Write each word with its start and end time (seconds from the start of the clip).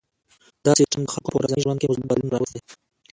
دا 0.65 0.71
سیستم 0.79 1.01
د 1.05 1.11
خلکو 1.13 1.29
په 1.33 1.37
ورځني 1.39 1.61
ژوند 1.63 1.77
کې 1.79 1.87
مثبت 1.89 2.07
بدلون 2.07 2.29
راوستی. 2.33 2.59